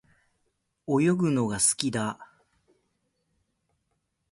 [0.87, 2.17] 泳ぐのが好きだ。